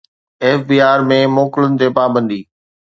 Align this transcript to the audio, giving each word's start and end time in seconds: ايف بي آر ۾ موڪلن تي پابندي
ايف 0.43 0.59
بي 0.67 0.77
آر 0.91 0.99
۾ 1.11 1.19
موڪلن 1.37 1.71
تي 1.79 1.87
پابندي 1.97 2.41